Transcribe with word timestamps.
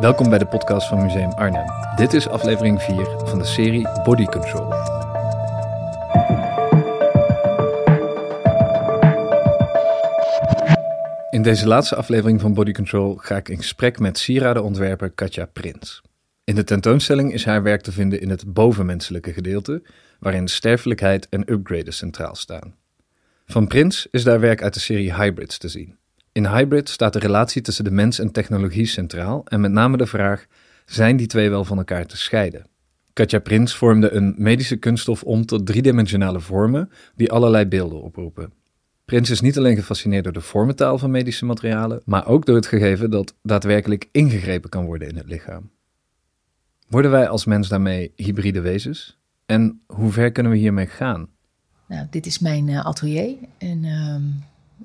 Welkom 0.00 0.28
bij 0.28 0.38
de 0.38 0.46
podcast 0.46 0.88
van 0.88 1.02
Museum 1.02 1.30
Arnhem. 1.30 1.66
Dit 1.96 2.12
is 2.12 2.28
aflevering 2.28 2.82
4 2.82 3.04
van 3.24 3.38
de 3.38 3.44
serie 3.44 3.88
Body 4.04 4.24
Control. 4.24 4.72
In 11.30 11.42
deze 11.42 11.66
laatste 11.66 11.96
aflevering 11.96 12.40
van 12.40 12.54
Body 12.54 12.72
Control 12.72 13.16
ga 13.16 13.36
ik 13.36 13.48
in 13.48 13.56
gesprek 13.56 13.98
met 13.98 14.18
sieradenontwerper 14.18 15.10
Katja 15.10 15.46
Prins. 15.46 16.02
In 16.44 16.54
de 16.54 16.64
tentoonstelling 16.64 17.32
is 17.32 17.44
haar 17.44 17.62
werk 17.62 17.82
te 17.82 17.92
vinden 17.92 18.20
in 18.20 18.30
het 18.30 18.52
bovenmenselijke 18.52 19.32
gedeelte, 19.32 19.82
waarin 20.18 20.48
sterfelijkheid 20.48 21.28
en 21.28 21.52
upgraden 21.52 21.94
centraal 21.94 22.34
staan. 22.34 22.74
Van 23.46 23.66
Prins 23.66 24.06
is 24.10 24.24
daar 24.24 24.40
werk 24.40 24.62
uit 24.62 24.74
de 24.74 24.80
serie 24.80 25.14
Hybrids 25.14 25.58
te 25.58 25.68
zien. 25.68 25.97
In 26.38 26.46
Hybrid 26.46 26.88
staat 26.88 27.12
de 27.12 27.18
relatie 27.18 27.62
tussen 27.62 27.84
de 27.84 27.90
mens 27.90 28.18
en 28.18 28.32
technologie 28.32 28.86
centraal 28.86 29.44
en 29.44 29.60
met 29.60 29.72
name 29.72 29.96
de 29.96 30.06
vraag: 30.06 30.46
zijn 30.86 31.16
die 31.16 31.26
twee 31.26 31.50
wel 31.50 31.64
van 31.64 31.78
elkaar 31.78 32.06
te 32.06 32.16
scheiden? 32.16 32.66
Katja 33.12 33.38
Prins 33.38 33.74
vormde 33.74 34.10
een 34.10 34.34
medische 34.36 34.76
kunststof 34.76 35.22
om 35.22 35.46
tot 35.46 35.66
driedimensionale 35.66 36.40
vormen 36.40 36.90
die 37.16 37.32
allerlei 37.32 37.66
beelden 37.66 38.02
oproepen. 38.02 38.52
Prins 39.04 39.30
is 39.30 39.40
niet 39.40 39.58
alleen 39.58 39.76
gefascineerd 39.76 40.24
door 40.24 40.32
de 40.32 40.40
vormentaal 40.40 40.98
van 40.98 41.10
medische 41.10 41.44
materialen, 41.44 42.02
maar 42.04 42.26
ook 42.26 42.46
door 42.46 42.56
het 42.56 42.66
gegeven 42.66 43.10
dat 43.10 43.34
daadwerkelijk 43.42 44.08
ingegrepen 44.12 44.70
kan 44.70 44.84
worden 44.84 45.08
in 45.08 45.16
het 45.16 45.28
lichaam. 45.28 45.70
Worden 46.88 47.10
wij 47.10 47.28
als 47.28 47.44
mens 47.44 47.68
daarmee 47.68 48.12
hybride 48.16 48.60
wezens? 48.60 49.18
En 49.46 49.80
hoe 49.86 50.12
ver 50.12 50.32
kunnen 50.32 50.52
we 50.52 50.58
hiermee 50.58 50.86
gaan? 50.86 51.28
Nou, 51.88 52.06
dit 52.10 52.26
is 52.26 52.38
mijn 52.38 52.68
uh, 52.68 52.84
atelier 52.84 53.36
en 53.58 53.84
ehm, 53.84 54.22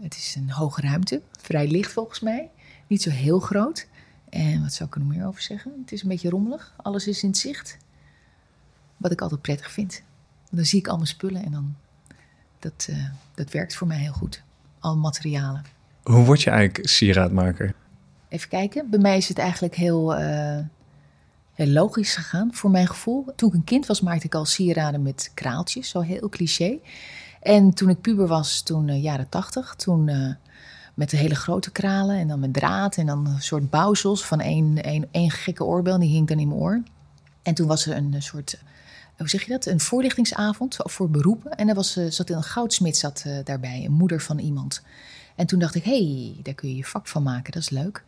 het 0.04 0.16
is 0.16 0.36
een 0.36 0.52
hoge 0.52 0.82
ruimte, 0.82 1.22
vrij 1.42 1.68
licht 1.68 1.92
volgens 1.92 2.20
mij, 2.20 2.50
niet 2.88 3.02
zo 3.02 3.10
heel 3.10 3.40
groot. 3.40 3.88
En 4.30 4.62
wat 4.62 4.74
zou 4.74 4.90
ik 4.90 4.96
er 4.96 5.02
nog 5.02 5.16
meer 5.16 5.28
over 5.28 5.42
zeggen? 5.42 5.72
Het 5.82 5.92
is 5.92 6.02
een 6.02 6.10
beetje 6.10 6.30
rommelig, 6.30 6.74
alles 6.78 7.08
is 7.08 7.24
in 7.24 7.30
het 7.30 7.38
zicht. 7.38 7.78
Wat 8.98 9.12
ik 9.12 9.22
altijd 9.22 9.42
prettig 9.42 9.72
vind. 9.72 10.04
Dan 10.50 10.66
zie 10.66 10.80
ik 10.80 10.88
al 10.88 10.96
mijn 10.96 11.08
spullen 11.08 11.44
en 11.44 11.52
dan, 11.52 11.76
dat, 12.60 12.88
uh, 12.90 13.06
dat 13.36 13.52
werkt 13.52 13.76
voor 13.76 13.88
mij 13.88 13.98
heel 13.98 14.14
goed. 14.14 14.44
Al 14.80 14.98
materialen. 14.98 15.64
Hoe 16.04 16.26
word 16.26 16.42
je 16.42 16.50
eigenlijk 16.50 16.90
sieraadmaker? 16.90 17.76
Even 18.28 18.50
kijken, 18.50 18.90
bij 18.90 19.00
mij 19.00 19.18
is 19.18 19.28
het 19.28 19.38
eigenlijk 19.38 19.76
heel... 19.76 20.20
Uh, 20.20 20.60
heel 21.54 21.68
logisch 21.68 22.16
gegaan, 22.16 22.54
voor 22.54 22.70
mijn 22.70 22.88
gevoel. 22.88 23.26
Toen 23.36 23.50
ik 23.50 23.56
een 23.56 23.64
kind 23.64 23.86
was, 23.86 24.02
maakte 24.02 24.26
ik 24.26 24.36
al 24.36 24.46
sieraden 24.46 25.02
met 25.02 25.32
kraaltjes, 25.34 25.90
zo 25.90 26.00
heel 26.00 26.30
cliché. 26.30 26.80
En 27.44 27.74
toen 27.74 27.90
ik 27.90 28.02
puber 28.02 28.28
was, 28.28 28.62
toen 28.62 28.88
uh, 28.88 29.04
jaren 29.04 29.30
tachtig, 29.30 29.76
toen 29.76 30.08
uh, 30.08 30.34
met 30.94 31.10
de 31.10 31.18
hele 31.18 31.36
grote 31.36 31.72
kralen 31.72 32.18
en 32.18 32.28
dan 32.28 32.40
met 32.40 32.54
draad 32.54 32.96
en 32.96 33.06
dan 33.06 33.28
een 33.28 33.42
soort 33.42 33.70
bouwsels 33.70 34.26
van 34.26 34.40
één, 34.40 34.84
één, 34.84 35.08
één 35.12 35.32
gekke 35.32 35.64
oorbel, 35.64 36.00
die 36.00 36.10
hing 36.10 36.28
dan 36.28 36.40
in 36.40 36.48
mijn 36.48 36.60
oor. 36.60 36.84
En 37.42 37.54
toen 37.54 37.68
was 37.68 37.86
er 37.86 37.98
een 37.98 38.16
soort, 38.22 38.60
hoe 39.18 39.30
zeg 39.30 39.44
je 39.44 39.52
dat, 39.52 39.66
een 39.66 39.80
voorlichtingsavond 39.80 40.76
voor 40.78 41.10
beroepen. 41.10 41.52
En 41.52 41.70
er 41.70 41.76
was, 41.76 41.94
zat 42.10 42.30
een 42.30 42.44
goudsmid 42.44 42.98
zat 42.98 43.26
daarbij, 43.44 43.86
een 43.86 43.92
moeder 43.92 44.22
van 44.22 44.40
iemand. 44.40 44.82
En 45.36 45.46
toen 45.46 45.60
dacht 45.60 45.76
ik, 45.76 45.84
hey, 45.84 46.36
daar 46.44 46.54
kun 46.54 46.70
je 46.70 46.76
je 46.76 46.86
vak 46.86 47.08
van 47.08 47.24
maken, 47.24 47.52
dat 47.52 47.62
is 47.62 47.70
leuk. 47.70 48.04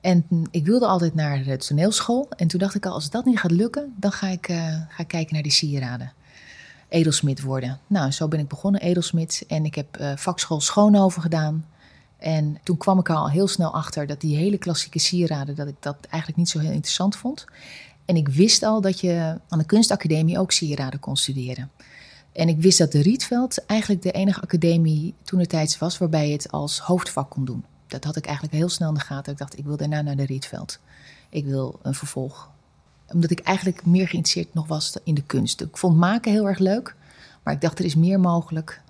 En 0.00 0.26
ik 0.50 0.66
wilde 0.66 0.86
altijd 0.86 1.14
naar 1.14 1.42
de 1.42 1.56
toneelschool. 1.56 2.28
En 2.36 2.46
toen 2.48 2.60
dacht 2.60 2.74
ik 2.74 2.86
al, 2.86 2.92
als 2.92 3.10
dat 3.10 3.24
niet 3.24 3.38
gaat 3.38 3.50
lukken, 3.50 3.94
dan 3.96 4.12
ga 4.12 4.28
ik, 4.28 4.46
ga 4.88 5.04
kijken 5.06 5.34
naar 5.34 5.42
die 5.42 5.52
sieraden. 5.52 6.12
Edelsmid 6.92 7.42
worden. 7.42 7.80
Nou, 7.86 8.10
zo 8.10 8.28
ben 8.28 8.38
ik 8.38 8.48
begonnen, 8.48 8.80
edelsmid. 8.80 9.44
En 9.48 9.64
ik 9.64 9.74
heb 9.74 10.00
uh, 10.00 10.12
vakschool 10.16 10.60
Schoonhoven 10.60 11.22
gedaan. 11.22 11.66
En 12.18 12.58
toen 12.62 12.76
kwam 12.76 12.98
ik 12.98 13.10
al 13.10 13.30
heel 13.30 13.48
snel 13.48 13.74
achter 13.74 14.06
dat 14.06 14.20
die 14.20 14.36
hele 14.36 14.58
klassieke 14.58 14.98
sieraden, 14.98 15.54
dat 15.54 15.68
ik 15.68 15.76
dat 15.80 15.96
eigenlijk 16.00 16.36
niet 16.36 16.48
zo 16.48 16.58
heel 16.58 16.70
interessant 16.70 17.16
vond. 17.16 17.44
En 18.04 18.16
ik 18.16 18.28
wist 18.28 18.62
al 18.62 18.80
dat 18.80 19.00
je 19.00 19.38
aan 19.48 19.58
de 19.58 19.64
kunstacademie 19.64 20.38
ook 20.38 20.52
sieraden 20.52 21.00
kon 21.00 21.16
studeren. 21.16 21.70
En 22.32 22.48
ik 22.48 22.60
wist 22.60 22.78
dat 22.78 22.92
de 22.92 23.02
Rietveld 23.02 23.66
eigenlijk 23.66 24.02
de 24.02 24.12
enige 24.12 24.40
academie 24.40 25.14
toen 25.22 25.46
tijds 25.46 25.78
was 25.78 25.98
waarbij 25.98 26.26
je 26.26 26.32
het 26.32 26.50
als 26.50 26.78
hoofdvak 26.78 27.30
kon 27.30 27.44
doen 27.44 27.64
dat 27.92 28.04
had 28.04 28.16
ik 28.16 28.24
eigenlijk 28.24 28.56
heel 28.56 28.68
snel 28.68 28.88
in 28.88 28.94
de 28.94 29.00
gaten. 29.00 29.32
Ik 29.32 29.38
dacht, 29.38 29.58
ik 29.58 29.64
wil 29.64 29.76
daarna 29.76 30.02
naar 30.02 30.16
de 30.16 30.24
Rietveld. 30.24 30.78
Ik 31.28 31.44
wil 31.44 31.78
een 31.82 31.94
vervolg. 31.94 32.50
Omdat 33.12 33.30
ik 33.30 33.40
eigenlijk 33.40 33.86
meer 33.86 34.08
geïnteresseerd 34.08 34.54
nog 34.54 34.66
was 34.66 34.96
in 35.04 35.14
de 35.14 35.22
kunst. 35.22 35.60
Ik 35.60 35.76
vond 35.76 35.96
maken 35.96 36.32
heel 36.32 36.48
erg 36.48 36.58
leuk. 36.58 36.94
Maar 37.42 37.54
ik 37.54 37.60
dacht, 37.60 37.78
er 37.78 37.84
is 37.84 37.94
meer 37.94 38.20
mogelijk 38.20 38.80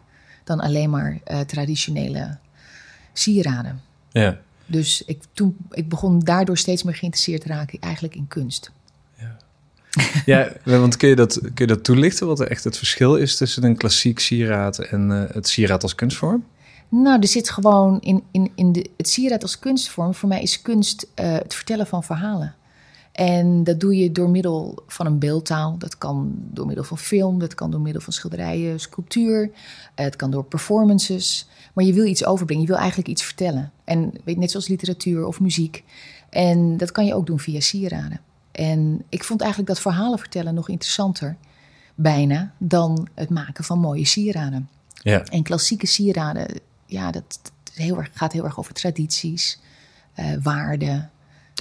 dan 0.45 0.61
alleen 0.61 0.91
maar 0.91 1.19
uh, 1.31 1.41
traditionele 1.41 2.39
sieraden. 3.13 3.81
Ja. 4.11 4.39
Dus 4.67 5.03
ik, 5.05 5.23
toen, 5.33 5.57
ik 5.71 5.89
begon 5.89 6.19
daardoor 6.19 6.59
steeds 6.59 6.83
meer 6.83 6.95
geïnteresseerd 6.95 7.43
te 7.43 7.49
raken 7.49 7.79
eigenlijk 7.81 8.15
in 8.15 8.29
kunst. 8.29 8.73
Ja, 9.19 9.37
ja 10.25 10.53
want 10.81 10.97
kun 10.97 11.09
je, 11.09 11.17
dat, 11.17 11.41
kun 11.41 11.53
je 11.55 11.67
dat 11.67 11.85
toelichten? 11.85 12.27
Wat 12.27 12.41
er 12.41 12.51
echt 12.51 12.65
het 12.65 12.79
verschil 12.79 13.17
is 13.17 13.37
tussen 13.37 13.65
een 13.65 13.77
klassiek 13.77 14.19
sieraad 14.19 14.79
en 14.79 15.11
uh, 15.11 15.23
het 15.33 15.49
sieraad 15.49 15.83
als 15.83 15.95
kunstvorm? 15.95 16.45
Nou, 16.89 17.21
er 17.21 17.29
zit 17.29 17.51
gewoon 17.51 18.01
in, 18.01 18.23
in, 18.31 18.53
in 18.55 18.73
de, 18.73 18.91
het 18.97 19.09
sieraad 19.09 19.43
als 19.43 19.59
kunstvorm. 19.59 20.15
Voor 20.15 20.29
mij 20.29 20.43
is 20.43 20.63
kunst 20.63 21.07
uh, 21.21 21.33
het 21.33 21.55
vertellen 21.55 21.87
van 21.87 22.05
verhalen. 22.05 22.55
En 23.13 23.65
dat 23.65 23.81
doe 23.81 23.97
je 23.97 24.13
door 24.13 24.31
middel 24.31 24.83
van 24.87 25.07
een 25.07 25.19
beeldtaal. 25.19 25.79
Dat 25.79 25.99
kan 25.99 26.33
door 26.37 26.67
middel 26.67 26.85
van 26.85 26.99
film, 26.99 27.39
dat 27.39 27.55
kan 27.55 27.71
door 27.71 27.81
middel 27.81 28.03
van 28.03 28.13
schilderijen, 28.13 28.81
sculptuur. 28.81 29.43
Uh, 29.43 29.51
het 29.95 30.17
kan 30.17 30.31
door 30.31 30.45
performances. 30.45 31.49
Maar 31.73 31.85
je 31.85 31.93
wil 31.93 32.05
iets 32.05 32.25
overbrengen, 32.25 32.63
je 32.63 32.69
wil 32.69 32.79
eigenlijk 32.79 33.09
iets 33.09 33.23
vertellen. 33.23 33.73
En 33.85 34.13
weet, 34.25 34.37
net 34.37 34.51
zoals 34.51 34.69
literatuur 34.69 35.27
of 35.27 35.41
muziek. 35.41 35.85
En 36.31 36.77
dat 36.77 36.93
kan 36.93 37.07
je 37.07 37.15
ook 37.15 37.27
doen 37.27 37.39
via 37.39 37.61
sieraden. 37.61 38.21
En 38.53 39.03
ik 39.09 39.25
vond 39.25 39.41
eigenlijk 39.41 39.71
dat 39.71 39.81
verhalen 39.81 40.19
vertellen 40.19 40.55
nog 40.55 40.69
interessanter, 40.69 41.37
bijna, 41.95 42.53
dan 42.59 43.09
het 43.15 43.31
maken 43.31 43.65
van 43.65 43.79
mooie 43.79 44.07
sieraden. 44.07 44.69
Ja. 45.03 45.25
En 45.25 45.43
klassieke 45.43 45.87
sieraden 45.87 46.47
ja, 46.87 47.11
dat, 47.11 47.41
dat 47.43 47.53
heel 47.75 47.99
erg, 47.99 48.11
gaat 48.15 48.33
heel 48.33 48.45
erg 48.45 48.59
over 48.59 48.75
tradities, 48.75 49.61
uh, 50.17 50.27
waarden, 50.43 51.11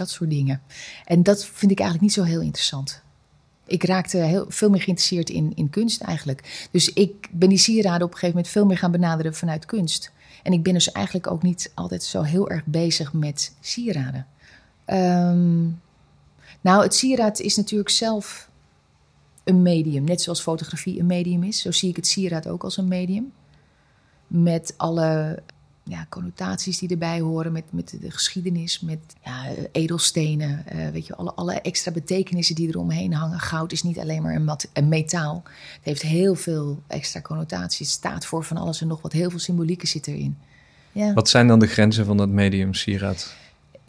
dat 0.02 0.10
soort 0.10 0.30
dingen. 0.30 0.62
En 1.06 1.24
dat 1.24 1.46
vind 1.46 1.72
ik 1.72 1.80
eigenlijk 1.80 2.02
niet 2.02 2.26
zo 2.26 2.32
heel 2.32 2.42
interessant. 2.42 3.02
Ik 3.66 3.84
raakte 3.84 4.18
heel, 4.18 4.46
veel 4.48 4.70
meer 4.70 4.82
geïnteresseerd 4.82 5.30
in, 5.30 5.52
in 5.56 5.70
kunst 5.70 6.02
eigenlijk. 6.02 6.68
Dus 6.72 6.94
ik 6.94 7.30
ben 7.32 7.50
die 7.50 7.58
sieraden 7.58 8.06
op 8.06 8.12
een 8.12 8.18
gegeven 8.18 8.36
moment 8.36 8.54
veel 8.54 8.66
meer 8.66 8.78
gaan 8.78 8.92
benaderen 8.92 9.36
vanuit 9.36 9.66
kunst. 9.66 10.12
En 10.44 10.54
ik 10.54 10.64
ben 10.64 10.74
dus 10.74 10.92
eigenlijk 10.92 11.32
ook 11.32 11.44
niet 11.44 11.72
altijd 11.76 12.04
zo 12.04 12.22
heel 12.22 12.50
erg 12.50 12.66
bezig 12.66 13.14
met 13.14 13.56
sieraden. 13.60 14.28
Um, 14.86 15.82
nou, 16.62 16.84
het 16.84 16.96
sieraad 16.96 17.40
is 17.40 17.56
natuurlijk 17.56 17.90
zelf 17.90 18.50
een 19.44 19.62
medium. 19.62 20.04
Net 20.04 20.22
zoals 20.22 20.42
fotografie 20.42 21.00
een 21.00 21.06
medium 21.06 21.44
is. 21.44 21.62
Zo 21.62 21.72
zie 21.72 21.90
ik 21.90 21.96
het 21.96 22.08
sieraad 22.08 22.48
ook 22.48 22.64
als 22.64 22.78
een 22.78 22.88
medium 22.88 23.32
met 24.28 24.74
alle 24.78 25.40
ja, 25.84 26.06
connotaties 26.10 26.78
die 26.78 26.90
erbij 26.90 27.20
horen, 27.20 27.52
met, 27.52 27.64
met 27.70 27.98
de 28.02 28.12
geschiedenis, 28.12 28.80
met 28.80 29.00
ja, 29.24 29.46
edelstenen, 29.72 30.66
uh, 30.76 30.90
weet 30.90 31.08
je, 31.08 31.16
alle, 31.16 31.34
alle 31.34 31.54
extra 31.54 31.92
betekenissen 31.92 32.56
die 32.56 32.68
eromheen 32.68 33.14
hangen. 33.14 33.40
Goud 33.40 33.72
is 33.72 33.84
niet 33.84 34.00
alleen 34.00 34.22
maar 34.22 34.60
een 34.74 34.88
metaal. 34.90 35.44
Het 35.46 35.84
heeft 35.84 36.02
heel 36.02 36.36
veel 36.36 36.84
extra 36.88 37.22
connotaties. 37.22 37.88
Het 37.88 37.98
staat 37.98 38.26
voor 38.26 38.44
van 38.44 38.58
alles 38.58 38.82
en 38.82 38.88
nog 38.88 39.02
wat. 39.02 39.12
Heel 39.12 39.30
veel 39.30 39.40
symbolieken 39.40 39.88
zit 39.88 40.08
erin. 40.08 40.38
Ja. 40.92 41.14
Wat 41.14 41.30
zijn 41.30 41.48
dan 41.48 41.60
de 41.60 41.68
grenzen 41.68 42.06
van 42.06 42.18
dat 42.18 42.30
medium 42.30 42.74
sieraad? 42.74 43.36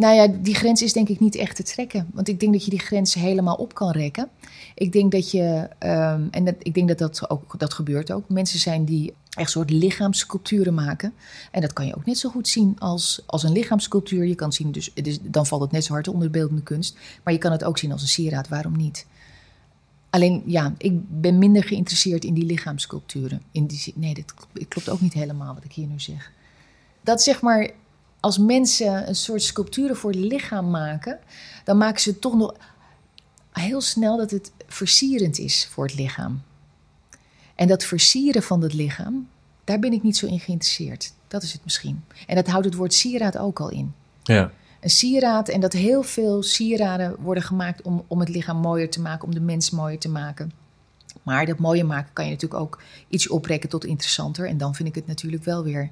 Nou 0.02 0.14
ja, 0.14 0.26
die 0.26 0.54
grens 0.54 0.82
is 0.82 0.92
denk 0.92 1.08
ik 1.08 1.20
niet 1.20 1.34
echt 1.34 1.56
te 1.56 1.62
trekken. 1.62 2.06
Want 2.12 2.28
ik 2.28 2.40
denk 2.40 2.52
dat 2.52 2.64
je 2.64 2.70
die 2.70 2.78
grens 2.78 3.14
helemaal 3.14 3.54
op 3.54 3.74
kan 3.74 3.90
rekken. 3.90 4.28
Ik 4.74 4.92
denk 4.92 5.12
dat 5.12 5.30
je, 5.30 5.68
um, 5.80 6.28
en 6.30 6.44
dat, 6.44 6.54
ik 6.58 6.74
denk 6.74 6.88
dat 6.88 6.98
dat 6.98 7.30
ook 7.30 7.58
dat 7.58 7.74
gebeurt 7.74 8.12
ook. 8.12 8.28
Mensen 8.28 8.58
zijn 8.58 8.84
die 8.84 9.14
echt 9.30 9.50
soort 9.50 9.70
lichaamssculpturen 9.70 10.74
maken. 10.74 11.12
En 11.50 11.60
dat 11.60 11.72
kan 11.72 11.86
je 11.86 11.96
ook 11.96 12.06
net 12.06 12.18
zo 12.18 12.28
goed 12.28 12.48
zien 12.48 12.76
als, 12.78 13.22
als 13.26 13.42
een 13.42 13.52
lichaamssculptuur. 13.52 14.24
Je 14.24 14.34
kan 14.34 14.52
zien, 14.52 14.72
dus, 14.72 15.18
dan 15.22 15.47
valt 15.47 15.62
het 15.62 15.71
net 15.71 15.84
zo 15.84 15.92
hard 15.92 16.09
onder 16.09 16.27
de 16.27 16.38
beeldende 16.38 16.62
kunst. 16.62 16.97
Maar 17.22 17.32
je 17.32 17.38
kan 17.38 17.53
het 17.53 17.65
ook 17.65 17.78
zien 17.78 17.92
als 17.92 18.03
een 18.03 18.09
sieraad, 18.09 18.48
waarom 18.48 18.77
niet? 18.77 19.06
Alleen, 20.10 20.42
ja, 20.47 20.74
ik 20.78 21.21
ben 21.21 21.38
minder 21.38 21.65
geïnteresseerd 21.65 22.24
in 22.24 22.34
die 22.34 22.44
lichaamssculpturen. 22.44 23.42
In 23.50 23.66
die, 23.66 23.92
nee, 23.97 24.15
dat 24.15 24.34
klopt 24.68 24.88
ook 24.88 25.00
niet 25.00 25.12
helemaal 25.12 25.54
wat 25.54 25.65
ik 25.65 25.72
hier 25.72 25.86
nu 25.86 26.00
zeg. 26.00 26.32
Dat 27.03 27.22
zeg 27.22 27.41
maar, 27.41 27.71
als 28.22 28.39
mensen 28.39 29.09
een 29.09 29.15
soort 29.15 29.42
sculpturen 29.42 29.97
voor 29.97 30.10
het 30.10 30.21
lichaam 30.21 30.71
maken, 30.71 31.19
dan 31.65 31.77
maken 31.77 32.01
ze 32.01 32.19
toch 32.19 32.34
nog 32.34 32.54
heel 33.53 33.80
snel 33.80 34.16
dat 34.16 34.30
het 34.30 34.53
versierend 34.66 35.39
is 35.39 35.69
voor 35.71 35.84
het 35.84 35.95
lichaam. 35.95 36.42
En 37.54 37.69
dat 37.69 37.84
versieren 37.84 38.42
van 38.42 38.63
het 38.63 38.72
lichaam, 38.72 39.28
daar 39.65 39.78
ben 39.78 39.92
ik 39.92 40.03
niet 40.03 40.16
zo 40.16 40.27
in 40.27 40.41
geïnteresseerd. 40.41 41.13
Dat 41.28 41.42
is 41.42 41.53
het 41.53 41.65
misschien. 41.65 42.04
En 42.27 42.34
dat 42.34 42.47
houdt 42.47 42.65
het 42.65 42.74
woord 42.74 42.95
sieraad 42.95 43.39
ook 43.39 43.60
al 43.60 43.69
in. 43.69 43.95
Ja. 44.22 44.51
Een 44.80 44.91
sieraad 44.91 45.48
en 45.48 45.60
dat 45.60 45.72
heel 45.72 46.03
veel 46.03 46.42
sieraden 46.42 47.16
worden 47.21 47.42
gemaakt 47.42 47.83
om, 47.83 48.04
om 48.07 48.21
het 48.21 48.28
lichaam 48.28 48.57
mooier 48.57 48.91
te 48.91 49.01
maken, 49.01 49.25
om 49.25 49.34
de 49.34 49.41
mens 49.41 49.71
mooier 49.71 49.98
te 49.98 50.09
maken. 50.09 50.53
Maar 51.22 51.47
dat 51.47 51.59
mooier 51.59 51.86
maken 51.86 52.13
kan 52.13 52.25
je 52.25 52.30
natuurlijk 52.30 52.60
ook 52.60 52.83
iets 53.09 53.28
oprekken 53.28 53.68
tot 53.68 53.84
interessanter. 53.84 54.48
En 54.48 54.59
dan 54.59 54.75
vind 54.75 54.89
ik 54.89 54.95
het 54.95 55.07
natuurlijk 55.07 55.45
wel 55.45 55.63
weer 55.63 55.91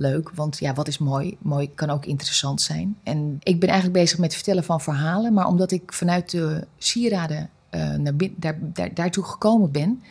leuk. 0.00 0.30
Want 0.34 0.58
ja, 0.58 0.74
wat 0.74 0.88
is 0.88 0.98
mooi? 0.98 1.36
Mooi 1.38 1.74
kan 1.74 1.90
ook 1.90 2.06
interessant 2.06 2.62
zijn. 2.62 2.96
En 3.02 3.36
ik 3.42 3.60
ben 3.60 3.68
eigenlijk 3.68 3.98
bezig 3.98 4.18
met 4.18 4.26
het 4.26 4.34
vertellen 4.34 4.64
van 4.64 4.80
verhalen. 4.80 5.32
Maar 5.32 5.46
omdat 5.46 5.70
ik 5.70 5.92
vanuit 5.92 6.30
de 6.30 6.66
sieraden 6.78 7.50
uh, 7.70 7.94
naar 7.94 8.12
daar, 8.36 8.58
daar, 8.60 8.94
daartoe 8.94 9.24
gekomen 9.24 9.70
ben, 9.70 10.02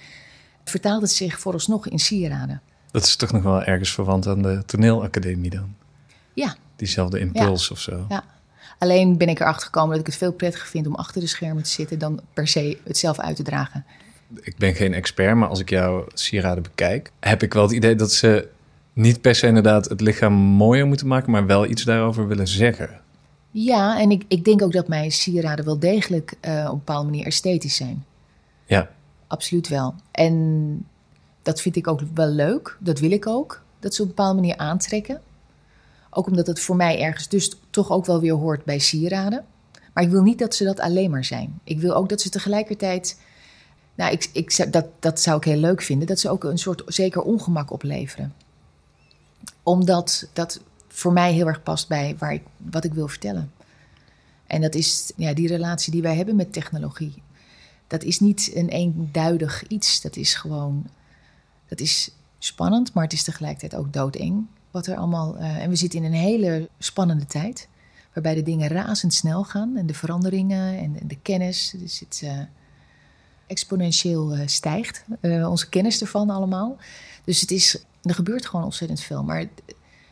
vertaalt 0.64 1.02
het 1.02 1.12
zich 1.12 1.40
vooralsnog 1.40 1.88
in 1.88 2.00
sieraden. 2.00 2.62
Dat 2.92 3.04
is 3.04 3.16
toch 3.16 3.32
nog 3.32 3.44
wel 3.44 3.64
ergens 3.64 3.92
verwant 3.92 4.28
aan 4.28 4.42
de 4.42 4.64
toneelacademie 4.66 5.50
dan? 5.50 5.76
Ja. 6.34 6.56
Diezelfde 6.76 7.20
impuls 7.20 7.72
of 7.72 7.80
zo? 7.80 8.06
Ja. 8.10 8.24
Alleen 8.78 9.18
ben 9.18 9.30
ik 9.30 9.40
erachter 9.40 9.66
gekomen 9.66 9.90
dat 9.90 10.00
ik 10.00 10.06
het 10.06 10.16
veel 10.16 10.32
prettiger 10.32 10.68
vind 10.68 10.88
om 10.88 10.96
achter 10.96 11.22
de 11.22 11.28
schermen 11.28 11.64
te 11.64 11.70
zitten 11.70 12.00
dan 12.00 12.22
per 12.34 12.48
se 12.48 12.78
het 12.84 12.98
zelf 12.98 13.20
uit 13.20 13.36
te 13.36 13.44
dragen. 13.44 13.86
Ik 14.42 14.58
ben 14.58 14.76
geen 14.76 14.94
expert, 14.94 15.36
maar 15.36 15.48
als 15.48 15.60
ik 15.60 15.70
jouw 15.70 16.08
sieraden 16.14 16.64
bekijk, 16.64 17.12
heb 17.20 17.44
ik 17.44 17.54
wel 17.54 17.64
het 17.64 17.72
idee 17.72 17.96
dat 17.96 18.12
ze 18.12 18.50
niet 19.00 19.22
per 19.22 19.36
se 19.36 19.48
inderdaad 19.48 19.90
het 19.90 20.01
lichaam 20.01 20.34
mooier 20.34 20.88
moeten 20.88 21.07
maken, 21.07 21.31
maar 21.31 21.46
wel 21.46 21.66
iets 21.66 21.84
daarover 21.84 22.28
willen 22.28 22.48
zeggen. 22.48 23.01
Ja, 23.51 24.00
en 24.00 24.12
ik, 24.12 24.24
ik 24.28 24.46
denk 24.46 24.62
ook 24.62 24.72
dat 24.72 24.88
mijn 24.88 25.12
sieraden 25.12 25.66
wel 25.66 25.80
degelijk 25.80 26.38
uh, 26.42 26.66
op 26.66 26.72
een 26.72 26.78
bepaalde 26.78 27.10
manier 27.10 27.25
esthetisch 27.25 27.75
zijn. 27.75 28.06
Ja. 28.66 28.90
Absoluut 29.28 29.68
wel. 29.68 29.96
En 30.12 30.86
dat 31.42 31.62
vind 31.62 31.75
ik 31.75 31.88
ook 31.88 32.01
wel 32.13 32.28
leuk. 32.28 32.78
Dat 32.80 33.00
wil 33.00 33.12
ik 33.12 33.28
ook. 33.28 33.62
Dat 33.80 33.96
ze 33.96 34.01
op 34.01 34.07
een 34.07 34.16
bepaalde 34.16 34.40
manier 34.40 34.57
aantrekken. 34.57 35.22
Ook 36.10 36.28
omdat 36.28 36.48
het 36.48 36.60
voor 36.60 36.75
mij 36.75 37.02
ergens 37.02 37.28
dus 37.28 37.52
toch 37.69 37.92
ook 37.92 38.06
wel 38.06 38.19
weer 38.19 38.34
hoort 38.34 38.63
bij 38.63 38.80
sieraden. 38.80 39.45
Maar 39.94 40.04
ik 40.04 40.10
wil 40.10 40.22
niet 40.22 40.40
dat 40.40 40.56
ze 40.56 40.63
dat 40.63 40.80
alleen 40.80 41.12
maar 41.12 41.25
zijn. 41.25 41.60
Ik 41.63 41.80
wil 41.80 41.95
ook 41.95 42.10
dat 42.10 42.22
ze 42.22 42.30
tegelijkertijd. 42.30 43.19
Nou, 43.95 44.12
ik, 44.12 44.30
ik, 44.34 44.72
dat, 44.72 44.86
dat 45.00 45.19
zou 45.19 45.38
ik 45.38 45.44
heel 45.44 45.57
leuk 45.60 45.81
vinden. 45.81 46.07
Dat 46.07 46.19
ze 46.19 46.30
ook 46.30 46.44
een 46.44 46.57
soort 46.57 46.84
zeker 46.86 47.22
ongemak 47.22 47.72
opleveren. 47.72 48.34
Omdat 49.64 50.30
dat 50.34 50.62
voor 50.88 51.14
mij 51.14 51.34
heel 51.34 51.48
erg 51.48 51.64
past 51.64 51.88
bij 51.88 52.16
waar 52.18 52.34
ik, 52.34 52.44
wat 52.58 52.84
ik 52.84 52.94
wil 52.94 53.08
vertellen. 53.08 53.52
En 54.48 54.62
dat 54.62 54.76
is 54.76 55.12
ja, 55.16 55.34
die 55.34 55.48
relatie 55.48 55.92
die 55.92 56.02
wij 56.02 56.16
hebben 56.16 56.36
met 56.36 56.54
technologie. 56.54 57.22
Dat 57.88 58.04
is 58.04 58.20
niet 58.20 58.52
een 58.54 58.70
eenduidig 58.70 59.68
iets. 59.68 60.02
Dat 60.02 60.16
is 60.16 60.34
gewoon. 60.34 60.88
Dat 61.68 61.80
is 61.80 62.12
spannend, 62.40 62.94
maar 62.94 63.04
het 63.04 63.14
is 63.14 63.24
tegelijkertijd 63.24 63.76
ook 63.76 63.94
doodeng. 63.94 64.48
Wat 64.72 64.88
er 64.88 64.98
allemaal. 64.98 65.38
Uh, 65.38 65.58
en 65.58 65.70
we 65.70 65.76
zitten 65.76 66.00
in 66.00 66.06
een 66.06 66.20
hele 66.20 66.70
spannende 66.80 67.26
tijd. 67.26 67.68
Waarbij 68.14 68.36
de 68.36 68.44
dingen 68.44 68.68
razendsnel 68.68 69.44
gaan. 69.44 69.78
En 69.78 69.86
de 69.86 69.94
veranderingen 69.94 70.78
en 70.78 71.08
de, 71.08 71.18
kennis. 71.22 71.74
Dus 71.78 72.00
het 72.00 72.22
uh, 72.24 72.40
exponentieel 73.50 74.38
uh, 74.38 74.42
stijgt. 74.46 75.06
onze 75.22 75.69
kennis 75.69 76.01
ervan 76.01 76.30
allemaal. 76.30 76.78
Dus 77.24 77.42
het 77.42 77.51
is. 77.51 77.84
Er 78.04 78.13
gebeurt 78.13 78.46
gewoon 78.46 78.66
ontzettend 78.66 79.01
veel. 79.01 79.24
Maar 79.24 79.46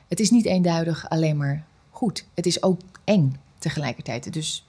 het 0.07 0.19
is 0.19 0.29
niet 0.29 0.45
eenduidig 0.45 1.09
alleen 1.09 1.37
maar 1.37 1.65
goed. 1.89 2.25
Het 2.33 2.45
is 2.45 2.63
ook 2.63 2.79
eng 3.03 3.39
tegelijkertijd. 3.59 4.33
Dus 4.33 4.65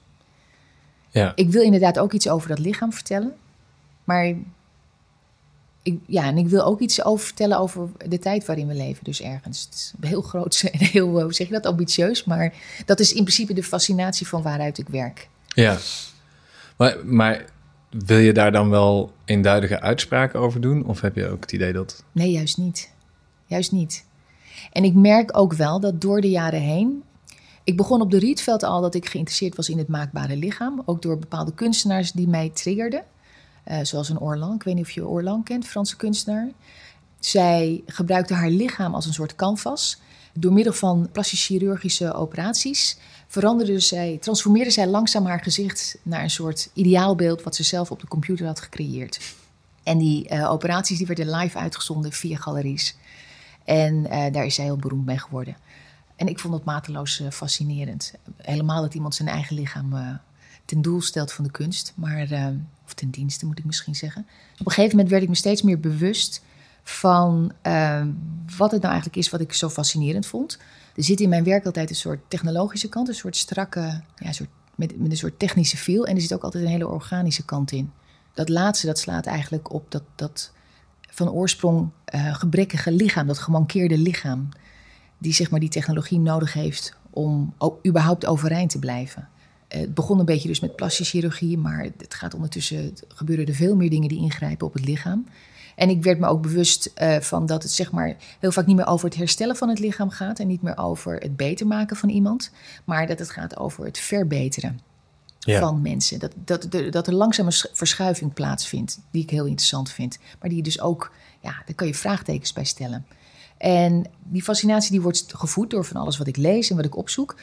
ja. 1.11 1.32
ik 1.35 1.50
wil 1.50 1.62
inderdaad 1.62 1.99
ook 1.99 2.12
iets 2.12 2.29
over 2.29 2.49
dat 2.49 2.59
lichaam 2.59 2.93
vertellen. 2.93 3.35
Maar 4.05 4.35
ik, 5.82 5.99
ja, 6.06 6.25
en 6.25 6.38
ik 6.38 6.49
wil 6.49 6.64
ook 6.64 6.81
iets 6.81 7.05
over 7.05 7.26
vertellen 7.26 7.59
over 7.59 7.88
de 8.06 8.19
tijd 8.19 8.47
waarin 8.47 8.67
we 8.67 8.75
leven. 8.75 9.05
Dus 9.05 9.23
ergens. 9.23 9.64
Het 9.64 9.75
is 9.75 9.93
heel 10.00 10.23
groot 10.23 10.62
en 10.73 10.79
heel, 10.79 11.23
hoe 11.23 11.35
zeg 11.35 11.47
je 11.47 11.53
dat, 11.53 11.67
ambitieus. 11.67 12.25
Maar 12.25 12.55
dat 12.87 13.00
is 13.00 13.12
in 13.12 13.23
principe 13.23 13.55
de 13.55 13.62
fascinatie 13.62 14.26
van 14.26 14.43
waaruit 14.43 14.79
ik 14.79 14.88
werk. 14.88 15.29
Ja, 15.49 15.79
maar, 16.76 17.06
maar 17.06 17.44
wil 17.90 18.19
je 18.19 18.32
daar 18.32 18.52
dan 18.52 18.70
wel 18.70 19.12
eenduidige 19.25 19.81
uitspraken 19.81 20.40
over 20.40 20.61
doen? 20.61 20.85
Of 20.85 21.00
heb 21.00 21.17
je 21.17 21.29
ook 21.29 21.40
het 21.40 21.52
idee 21.52 21.73
dat... 21.73 22.05
Nee, 22.12 22.31
juist 22.31 22.58
niet. 22.58 22.93
Juist 23.44 23.73
niet. 23.73 24.05
En 24.73 24.85
ik 24.85 24.94
merk 24.94 25.37
ook 25.37 25.52
wel 25.52 25.81
dat 25.81 26.00
door 26.00 26.20
de 26.20 26.31
jaren 26.31 26.61
heen. 26.61 27.02
Ik 27.64 27.76
begon 27.76 28.00
op 28.00 28.11
de 28.11 28.19
Rietveld 28.19 28.62
al 28.62 28.81
dat 28.81 28.94
ik 28.94 29.08
geïnteresseerd 29.08 29.56
was 29.56 29.69
in 29.69 29.79
het 29.79 29.88
maakbare 29.88 30.37
lichaam. 30.37 30.82
Ook 30.85 31.02
door 31.02 31.19
bepaalde 31.19 31.55
kunstenaars 31.55 32.12
die 32.12 32.29
mij 32.29 32.49
triggerden. 32.49 33.05
Uh, 33.67 33.79
zoals 33.82 34.08
een 34.08 34.20
Orlan. 34.20 34.55
Ik 34.55 34.62
weet 34.62 34.75
niet 34.75 34.85
of 34.85 34.90
je 34.90 35.06
Orlan 35.06 35.43
kent, 35.43 35.67
Franse 35.67 35.96
kunstenaar. 35.96 36.49
Zij 37.19 37.82
gebruikte 37.87 38.35
haar 38.35 38.50
lichaam 38.50 38.94
als 38.94 39.06
een 39.06 39.12
soort 39.12 39.35
canvas. 39.35 40.00
Door 40.40 40.52
middel 40.52 40.73
van 40.73 41.08
plastisch 41.12 41.46
chirurgische 41.46 42.14
operaties 42.14 42.96
veranderde 43.26 43.81
zij, 43.81 44.19
transformeerde 44.20 44.70
zij 44.70 44.87
langzaam 44.87 45.26
haar 45.26 45.40
gezicht 45.40 45.99
naar 46.02 46.23
een 46.23 46.31
soort 46.31 46.70
ideaalbeeld 46.73 47.43
wat 47.43 47.56
ze 47.56 47.62
zelf 47.62 47.90
op 47.90 48.00
de 48.00 48.06
computer 48.06 48.46
had 48.46 48.61
gecreëerd. 48.61 49.35
En 49.82 49.99
die 49.99 50.32
uh, 50.32 50.50
operaties 50.50 50.99
die 50.99 51.06
werden 51.06 51.31
live 51.31 51.58
uitgezonden 51.58 52.12
via 52.12 52.37
galeries. 52.37 52.96
En 53.64 53.94
uh, 53.94 54.32
daar 54.32 54.46
is 54.46 54.55
zij 54.55 54.64
heel 54.64 54.76
beroemd 54.76 55.06
mee 55.06 55.19
geworden. 55.19 55.56
En 56.17 56.26
ik 56.26 56.38
vond 56.38 56.55
het 56.55 56.64
mateloos 56.64 57.20
uh, 57.20 57.31
fascinerend. 57.31 58.12
Helemaal 58.37 58.82
dat 58.82 58.94
iemand 58.94 59.14
zijn 59.14 59.29
eigen 59.29 59.56
lichaam 59.56 60.20
ten 60.64 60.82
doel 60.82 61.00
stelt 61.00 61.32
van 61.32 61.44
de 61.44 61.50
kunst. 61.50 61.93
Maar, 61.96 62.52
of 62.85 62.94
ten 62.94 63.11
dienste 63.11 63.46
moet 63.46 63.58
ik 63.58 63.64
misschien 63.64 63.94
zeggen. 63.94 64.26
Op 64.58 64.67
een 64.67 64.73
gegeven 64.73 64.96
moment 64.96 65.11
werd 65.11 65.23
ik 65.23 65.29
me 65.29 65.35
steeds 65.35 65.62
meer 65.62 65.81
bewust 65.81 66.43
van 66.88 67.52
wat 68.56 68.70
het 68.70 68.81
nou 68.81 68.93
eigenlijk 68.93 69.17
is 69.17 69.31
wat 69.31 69.40
ik 69.40 69.52
zo 69.52 69.69
fascinerend 69.69 70.26
vond. 70.26 70.58
Er 70.96 71.05
zit 71.05 71.20
in 71.20 71.29
mijn 71.29 71.44
werk 71.44 71.67
altijd 71.67 71.90
een 71.90 71.96
soort 71.96 72.20
technologische 72.29 72.88
kant, 72.88 73.08
een 73.08 73.14
soort 73.14 73.37
strakke, 73.37 74.00
ja, 74.17 74.32
soort, 74.32 74.49
met, 74.75 74.93
een 74.93 75.17
soort 75.17 75.38
technische 75.38 75.76
feel. 75.76 76.06
En 76.06 76.14
er 76.14 76.20
zit 76.20 76.35
ook 76.35 76.43
altijd 76.43 76.64
een 76.64 76.70
hele 76.70 76.88
organische 76.88 77.44
kant 77.44 77.73
in. 77.73 77.93
Dat 78.35 78.49
laatste, 78.49 78.87
dat 78.87 78.99
slaat 78.99 79.26
eigenlijk 79.26 79.73
op 79.73 79.90
dat, 79.90 80.02
dat 80.14 80.52
van 81.11 81.31
oorsprong 81.31 81.90
uh, 82.14 82.35
gebrekkige 82.35 82.93
lichaam, 82.93 83.26
dat 83.26 83.38
gemankeerde 83.38 83.99
lichaam, 83.99 84.49
die 85.19 85.32
zeg 85.32 85.50
maar 85.50 85.61
die 85.61 85.69
technologie 85.69 86.19
nodig 86.19 86.52
heeft 86.52 86.96
om 87.11 87.55
überhaupt 87.87 88.26
overeind 88.26 88.70
te 88.70 88.79
blijven. 88.79 89.29
Uh, 89.75 89.81
het 89.81 89.94
begon 89.94 90.19
een 90.19 90.25
beetje 90.25 90.49
dus 90.49 90.61
met 90.61 90.76
plastische 90.76 91.17
chirurgie, 91.17 91.59
maar 91.59 91.82
het 91.99 92.15
gaat 92.15 92.35
ondertussen 92.35 92.85
het 92.85 93.05
gebeuren 93.09 93.47
er 93.47 93.55
veel 93.55 93.76
meer 93.76 93.91
dingen 93.91 94.09
die 94.09 94.19
ingrijpen 94.19 94.67
op 94.67 94.73
het 94.73 94.85
lichaam. 94.85 95.26
En 95.76 95.88
ik 95.91 96.03
werd 96.03 96.19
me 96.19 96.26
ook 96.26 96.43
bewust 96.43 96.93
uh, 97.03 97.17
van 97.17 97.47
dat 97.47 97.62
het 97.62 97.73
zeg 97.73 97.91
maar 97.91 98.17
heel 98.41 98.53
vaak 98.53 98.67
niet 98.67 98.76
meer 98.76 98.87
over 98.87 99.09
het 99.09 99.19
herstellen 99.19 99.56
van 99.56 99.69
het 99.69 99.79
lichaam 99.79 100.11
gaat 100.11 100.38
en 100.38 100.47
niet 100.47 100.62
meer 100.62 100.79
over 100.79 101.17
het 101.17 101.37
beter 101.37 101.67
maken 101.67 101.97
van 101.97 102.09
iemand, 102.09 102.50
maar 102.85 103.06
dat 103.06 103.19
het 103.19 103.31
gaat 103.31 103.56
over 103.56 103.85
het 103.85 103.99
verbeteren 103.99 104.81
ja. 105.38 105.61
van 105.61 105.82
mensen. 105.82 106.19
Dat, 106.19 106.32
dat, 106.44 106.69
dat 106.91 107.06
er 107.06 107.14
langzaam 107.14 107.47
een 107.47 107.69
verschuiving 107.73 108.35
plaatsvindt, 108.35 109.00
die 109.11 109.23
ik 109.23 109.31
heel 109.31 109.44
interessant 109.44 109.91
vind. 109.91 110.19
Maar 110.41 110.50
die 110.50 110.62
dus 110.62 110.81
ook, 110.81 111.12
ja, 111.41 111.62
daar 111.67 111.75
kan 111.75 111.87
je 111.87 111.94
vraagtekens 111.94 112.53
bij 112.53 112.64
stellen. 112.64 113.06
En 113.59 114.05
die 114.25 114.43
fascinatie 114.43 114.91
die 114.91 115.00
wordt 115.00 115.25
gevoed 115.29 115.71
door 115.71 115.85
van 115.85 115.97
alles 115.97 116.19
wat 116.19 116.26
ik 116.26 116.37
lees 116.37 116.71
en 116.71 116.76
wat 116.76 116.85
ik 116.85 116.97
opzoek. 116.97 117.37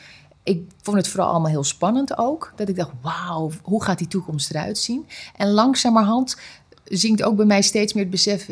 Ik 0.45 0.63
vond 0.81 0.97
het 0.97 1.07
vooral 1.07 1.29
allemaal 1.29 1.51
heel 1.51 1.63
spannend 1.63 2.17
ook. 2.17 2.53
Dat 2.55 2.69
ik 2.69 2.75
dacht, 2.75 2.91
wauw, 3.01 3.51
hoe 3.61 3.83
gaat 3.83 3.97
die 3.97 4.07
toekomst 4.07 4.49
eruit 4.49 4.77
zien? 4.77 5.07
En 5.35 5.51
langzamerhand 5.51 6.37
zingt 6.83 7.23
ook 7.23 7.35
bij 7.35 7.45
mij 7.45 7.61
steeds 7.61 7.93
meer 7.93 8.03
het 8.03 8.11
besef 8.11 8.49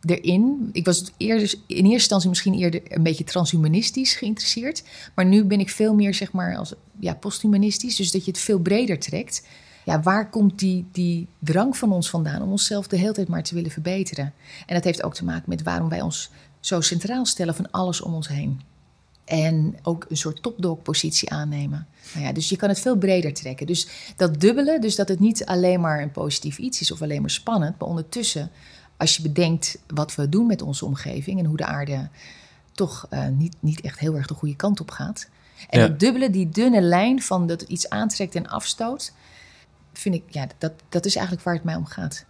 erin. 0.00 0.68
Ik 0.72 0.84
was 0.84 1.12
eerder, 1.16 1.54
in 1.66 1.76
eerste 1.76 1.92
instantie 1.92 2.28
misschien 2.28 2.54
eerder 2.54 2.80
een 2.88 3.02
beetje 3.02 3.24
transhumanistisch 3.24 4.14
geïnteresseerd. 4.14 4.82
Maar 5.14 5.24
nu 5.24 5.44
ben 5.44 5.60
ik 5.60 5.70
veel 5.70 5.94
meer, 5.94 6.14
zeg 6.14 6.32
maar, 6.32 6.56
als 6.56 6.74
ja, 7.00 7.14
posthumanistisch. 7.14 7.96
Dus 7.96 8.10
dat 8.10 8.24
je 8.24 8.30
het 8.30 8.40
veel 8.40 8.58
breder 8.58 8.98
trekt. 8.98 9.46
Ja, 9.84 10.02
waar 10.02 10.30
komt 10.30 10.58
die, 10.58 10.86
die 10.92 11.26
drang 11.38 11.76
van 11.76 11.92
ons 11.92 12.10
vandaan 12.10 12.42
om 12.42 12.50
onszelf 12.50 12.86
de 12.86 12.96
hele 12.96 13.12
tijd 13.12 13.28
maar 13.28 13.42
te 13.42 13.54
willen 13.54 13.70
verbeteren? 13.70 14.32
En 14.66 14.74
dat 14.74 14.84
heeft 14.84 15.02
ook 15.02 15.14
te 15.14 15.24
maken 15.24 15.48
met 15.48 15.62
waarom 15.62 15.88
wij 15.88 16.00
ons 16.00 16.30
zo 16.60 16.80
centraal 16.80 17.26
stellen 17.26 17.54
van 17.54 17.70
alles 17.70 18.00
om 18.00 18.14
ons 18.14 18.28
heen. 18.28 18.60
En 19.26 19.76
ook 19.82 20.06
een 20.08 20.16
soort 20.16 20.42
topdog-positie 20.42 21.30
aannemen. 21.30 21.86
Nou 22.14 22.26
ja, 22.26 22.32
dus 22.32 22.48
je 22.48 22.56
kan 22.56 22.68
het 22.68 22.80
veel 22.80 22.96
breder 22.96 23.34
trekken. 23.34 23.66
Dus 23.66 23.88
dat 24.16 24.40
dubbele, 24.40 24.78
dus 24.78 24.96
dat 24.96 25.08
het 25.08 25.20
niet 25.20 25.44
alleen 25.44 25.80
maar 25.80 26.02
een 26.02 26.10
positief 26.10 26.58
iets 26.58 26.80
is 26.80 26.90
of 26.90 27.02
alleen 27.02 27.20
maar 27.20 27.30
spannend, 27.30 27.78
maar 27.78 27.88
ondertussen 27.88 28.50
als 28.96 29.16
je 29.16 29.22
bedenkt 29.22 29.78
wat 29.86 30.14
we 30.14 30.28
doen 30.28 30.46
met 30.46 30.62
onze 30.62 30.84
omgeving 30.84 31.38
en 31.38 31.44
hoe 31.44 31.56
de 31.56 31.64
aarde 31.64 32.08
toch 32.72 33.06
uh, 33.10 33.26
niet, 33.28 33.56
niet 33.60 33.80
echt 33.80 33.98
heel 33.98 34.14
erg 34.14 34.26
de 34.26 34.34
goede 34.34 34.56
kant 34.56 34.80
op 34.80 34.90
gaat. 34.90 35.28
En 35.68 35.80
ja. 35.80 35.88
dubbele, 35.88 36.30
die 36.30 36.48
dunne 36.48 36.80
lijn 36.80 37.22
van 37.22 37.46
dat 37.46 37.60
het 37.60 37.70
iets 37.70 37.88
aantrekt 37.88 38.34
en 38.34 38.48
afstoot, 38.48 39.12
vind 39.92 40.14
ik, 40.14 40.22
ja, 40.28 40.46
dat, 40.58 40.72
dat 40.88 41.04
is 41.04 41.14
eigenlijk 41.16 41.46
waar 41.46 41.54
het 41.54 41.64
mij 41.64 41.74
om 41.74 41.86
gaat. 41.86 42.24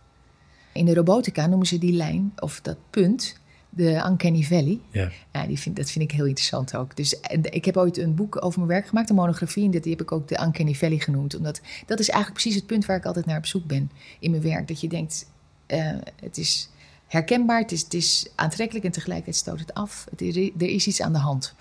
In 0.72 0.84
de 0.84 0.94
robotica 0.94 1.46
noemen 1.46 1.66
ze 1.66 1.78
die 1.78 1.92
lijn, 1.92 2.32
of 2.38 2.60
dat 2.60 2.76
punt, 2.90 3.38
de 3.76 4.04
Uncanny 4.06 4.42
Valley. 4.42 4.80
Ja. 4.90 5.10
ja 5.32 5.46
die 5.46 5.58
vind, 5.58 5.76
dat 5.76 5.90
vind 5.90 6.04
ik 6.04 6.16
heel 6.16 6.26
interessant 6.26 6.76
ook. 6.76 6.96
Dus 6.96 7.20
ik 7.42 7.64
heb 7.64 7.76
ooit 7.76 7.98
een 7.98 8.14
boek 8.14 8.44
over 8.44 8.58
mijn 8.58 8.70
werk 8.70 8.86
gemaakt, 8.86 9.10
een 9.10 9.16
monografie. 9.16 9.64
En 9.64 9.70
die 9.70 9.90
heb 9.90 10.00
ik 10.00 10.12
ook 10.12 10.28
de 10.28 10.40
Uncanny 10.42 10.74
Valley 10.74 10.98
genoemd. 10.98 11.36
Omdat 11.36 11.60
dat 11.86 11.98
is 11.98 12.08
eigenlijk 12.08 12.40
precies 12.40 12.60
het 12.60 12.66
punt 12.66 12.86
waar 12.86 12.96
ik 12.96 13.06
altijd 13.06 13.26
naar 13.26 13.38
op 13.38 13.46
zoek 13.46 13.66
ben 13.66 13.90
in 14.18 14.30
mijn 14.30 14.42
werk. 14.42 14.68
Dat 14.68 14.80
je 14.80 14.88
denkt, 14.88 15.26
uh, 15.66 15.94
het 16.20 16.38
is 16.38 16.70
herkenbaar, 17.06 17.60
het 17.60 17.72
is, 17.72 17.82
het 17.82 17.94
is, 17.94 18.28
aantrekkelijk 18.34 18.84
en 18.84 18.92
tegelijkertijd 18.92 19.36
stoot 19.36 19.58
het 19.58 19.74
af. 19.74 20.06
Het 20.10 20.20
er 20.20 20.62
is 20.62 20.86
iets 20.86 21.02
aan 21.02 21.12
de 21.12 21.18
hand. 21.18 21.54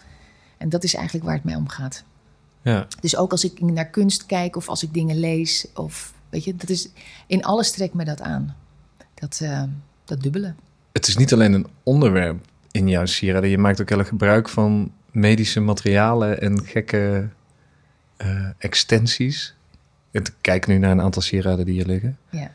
En 0.57 0.69
dat 0.69 0.83
is 0.83 0.93
eigenlijk 0.93 1.25
waar 1.25 1.35
het 1.35 1.43
mij 1.43 1.55
om 1.55 1.67
gaat. 1.67 2.03
Ja. 2.61 2.87
Dus 2.99 3.15
ook 3.15 3.31
als 3.31 3.43
ik 3.43 3.61
naar 3.61 3.89
kunst 3.89 4.25
kijk 4.25 4.55
of 4.55 4.69
als 4.69 4.83
ik 4.83 4.93
dingen 4.93 5.19
lees, 5.19 5.67
of 5.73 6.13
weet 6.29 6.43
je, 6.43 6.55
dat 6.55 6.69
is 6.69 6.89
in 7.27 7.43
alles 7.43 7.71
trekt 7.71 7.93
me 7.93 8.05
dat 8.05 8.21
aan. 8.21 8.55
Dat, 9.13 9.39
uh, 9.43 9.63
dat 10.05 10.21
dubbele. 10.21 10.55
Het 10.95 11.07
is 11.07 11.17
niet 11.17 11.33
alleen 11.33 11.53
een 11.53 11.67
onderwerp 11.83 12.45
in 12.71 12.87
jouw 12.87 13.05
sieraden. 13.05 13.49
Je 13.49 13.57
maakt 13.57 13.81
ook 13.81 13.89
heel 13.89 14.03
gebruik 14.03 14.49
van 14.49 14.91
medische 15.11 15.59
materialen 15.59 16.41
en 16.41 16.65
gekke 16.65 17.29
uh, 18.17 18.49
extensies. 18.57 19.55
Ik 20.11 20.33
kijk 20.41 20.67
nu 20.67 20.77
naar 20.77 20.91
een 20.91 21.01
aantal 21.01 21.21
sieraden 21.21 21.65
die 21.65 21.73
hier 21.73 21.85
liggen. 21.85 22.17
Ja, 22.29 22.51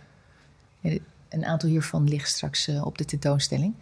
een 1.29 1.45
aantal 1.45 1.69
hiervan 1.69 2.09
ligt 2.09 2.29
straks 2.29 2.69
uh, 2.69 2.87
op 2.87 2.99
de 2.99 3.05
tentoonstelling. 3.05 3.75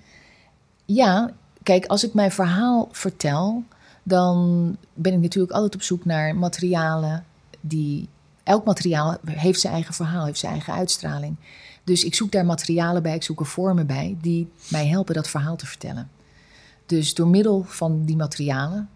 Ja, 0.84 1.30
kijk, 1.62 1.86
als 1.86 2.04
ik 2.04 2.14
mijn 2.14 2.30
verhaal 2.30 2.88
vertel, 2.92 3.64
dan 4.02 4.76
ben 4.94 5.12
ik 5.12 5.20
natuurlijk 5.20 5.52
altijd 5.54 5.74
op 5.74 5.82
zoek 5.82 6.04
naar 6.04 6.36
materialen 6.36 7.24
die. 7.60 8.08
Elk 8.48 8.64
materiaal 8.64 9.16
heeft 9.24 9.60
zijn 9.60 9.72
eigen 9.72 9.94
verhaal, 9.94 10.24
heeft 10.24 10.38
zijn 10.38 10.52
eigen 10.52 10.72
uitstraling. 10.72 11.36
Dus 11.84 12.04
ik 12.04 12.14
zoek 12.14 12.32
daar 12.32 12.46
materialen 12.46 13.02
bij, 13.02 13.14
ik 13.14 13.22
zoek 13.22 13.40
er 13.40 13.46
vormen 13.46 13.86
bij 13.86 14.16
die 14.20 14.48
mij 14.68 14.86
helpen 14.86 15.14
dat 15.14 15.28
verhaal 15.28 15.56
te 15.56 15.66
vertellen. 15.66 16.10
Dus 16.86 17.14
door 17.14 17.28
middel 17.28 17.64
van 17.66 18.04
die 18.04 18.16
materialen 18.16 18.88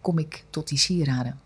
kom 0.00 0.18
ik 0.18 0.44
tot 0.50 0.68
die 0.68 0.78
sieraden. 0.78 1.40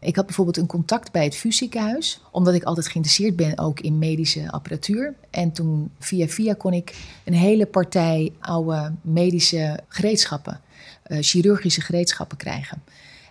Ik 0.00 0.16
had 0.16 0.26
bijvoorbeeld 0.26 0.56
een 0.56 0.66
contact 0.66 1.12
bij 1.12 1.24
het 1.24 1.36
VU-ziekenhuis, 1.36 2.20
omdat 2.30 2.54
ik 2.54 2.62
altijd 2.62 2.88
geïnteresseerd 2.88 3.36
ben 3.36 3.58
ook 3.58 3.80
in 3.80 3.98
medische 3.98 4.50
apparatuur. 4.50 5.14
En 5.30 5.52
toen 5.52 5.90
via 5.98 6.26
via 6.26 6.54
kon 6.54 6.72
ik 6.72 6.94
een 7.24 7.34
hele 7.34 7.66
partij 7.66 8.32
oude 8.40 8.92
medische 9.02 9.80
gereedschappen, 9.88 10.60
uh, 11.06 11.18
chirurgische 11.20 11.80
gereedschappen 11.80 12.36
krijgen. 12.36 12.82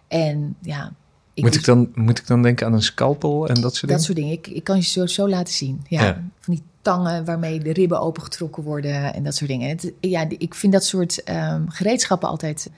En 0.07 0.55
ja, 0.61 0.93
ik 1.35 1.43
moet, 1.43 1.55
ik 1.55 1.65
dan, 1.65 1.91
moet 1.93 2.19
ik 2.19 2.27
dan 2.27 2.41
denken 2.41 2.65
aan 2.65 2.73
een 2.73 2.83
scalpel 2.83 3.47
en 3.47 3.61
dat 3.61 3.75
soort 3.75 3.81
dingen? 3.81 3.95
Dat 3.95 4.03
soort 4.03 4.17
dingen. 4.17 4.31
Ik, 4.31 4.47
ik 4.47 4.63
kan 4.63 4.75
je 4.75 4.83
zo, 4.83 5.05
zo 5.05 5.29
laten 5.29 5.53
zien. 5.53 5.85
Ja, 5.87 6.23
Van 6.39 6.53
die 6.53 6.63
tangen 6.81 7.25
waarmee 7.25 7.59
de 7.59 7.73
ribben 7.73 7.99
opengetrokken 7.99 8.63
worden 8.63 9.13
en 9.13 9.23
dat 9.23 9.35
soort 9.35 9.49
dingen. 9.49 9.69
Het, 9.69 9.91
ja, 9.99 10.25
ik 10.37 10.53
vind 10.53 10.73
dat 10.73 10.85
soort 10.85 11.29
um, 11.29 11.69
gereedschappen 11.69 12.29
altijd 12.29 12.69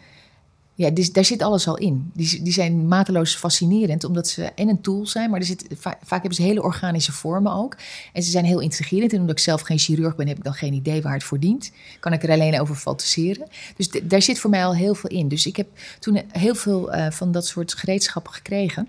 ja, 0.77 0.89
daar 1.11 1.25
zit 1.25 1.41
alles 1.41 1.67
al 1.67 1.77
in. 1.77 2.11
Die, 2.13 2.41
die 2.41 2.53
zijn 2.53 2.87
mateloos 2.87 3.35
fascinerend, 3.35 4.03
omdat 4.03 4.27
ze 4.27 4.43
en 4.43 4.69
een 4.69 4.81
tool 4.81 5.05
zijn, 5.05 5.29
maar 5.29 5.39
er 5.39 5.45
zit, 5.45 5.65
vaak, 5.79 6.09
hebben 6.09 6.33
ze 6.33 6.41
hele 6.41 6.63
organische 6.63 7.11
vormen 7.11 7.53
ook. 7.53 7.77
En 8.13 8.23
ze 8.23 8.31
zijn 8.31 8.45
heel 8.45 8.59
intrigerend. 8.59 9.13
En 9.13 9.19
omdat 9.19 9.37
ik 9.37 9.43
zelf 9.43 9.61
geen 9.61 9.77
chirurg 9.77 10.15
ben, 10.15 10.27
heb 10.27 10.37
ik 10.37 10.43
dan 10.43 10.53
geen 10.53 10.73
idee 10.73 11.01
waar 11.01 11.13
het 11.13 11.23
voor 11.23 11.39
dient. 11.39 11.71
Kan 11.99 12.13
ik 12.13 12.23
er 12.23 12.31
alleen 12.31 12.59
over 12.59 12.75
fantaseren. 12.75 13.47
Dus 13.75 13.89
daar 14.03 14.21
zit 14.21 14.39
voor 14.39 14.49
mij 14.49 14.65
al 14.65 14.75
heel 14.75 14.95
veel 14.95 15.09
in. 15.09 15.27
Dus 15.27 15.45
ik 15.45 15.55
heb 15.55 15.67
toen 15.99 16.21
heel 16.31 16.55
veel 16.55 16.95
uh, 16.95 17.11
van 17.11 17.31
dat 17.31 17.47
soort 17.47 17.73
gereedschappen 17.73 18.33
gekregen. 18.33 18.87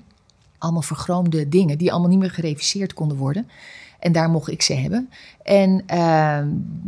Allemaal 0.59 0.83
vergroomde 0.83 1.49
dingen, 1.49 1.79
die 1.79 1.91
allemaal 1.91 2.11
niet 2.11 2.19
meer 2.19 2.31
gereviseerd 2.31 2.95
konden 2.95 3.17
worden. 3.17 3.49
En 3.99 4.13
daar 4.13 4.31
mocht 4.31 4.51
ik 4.51 4.63
ze 4.63 4.75
hebben. 4.75 5.11
En 5.43 5.83
uh, 5.91 6.41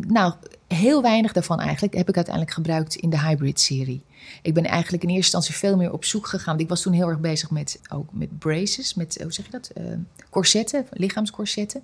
nou, 0.06 0.32
heel 0.74 1.02
weinig 1.02 1.32
daarvan 1.32 1.60
eigenlijk 1.60 1.94
heb 1.94 2.08
ik 2.08 2.16
uiteindelijk 2.16 2.54
gebruikt 2.54 2.94
in 2.94 3.10
de 3.10 3.20
hybrid-serie. 3.20 4.02
Ik 4.42 4.54
ben 4.54 4.64
eigenlijk 4.64 5.02
in 5.02 5.08
eerste 5.08 5.36
instantie 5.36 5.54
veel 5.54 5.76
meer 5.76 5.92
op 5.92 6.04
zoek 6.04 6.26
gegaan. 6.26 6.58
Ik 6.58 6.68
was 6.68 6.82
toen 6.82 6.92
heel 6.92 7.08
erg 7.08 7.20
bezig 7.20 7.50
met, 7.50 7.80
ook 7.88 8.08
met 8.12 8.38
braces, 8.38 8.94
met, 8.94 9.18
hoe 9.22 9.32
zeg 9.32 9.44
je 9.44 9.50
dat, 9.50 9.70
uh, 9.78 9.84
corsetten, 10.30 10.86
lichaamscorsetten. 10.90 11.82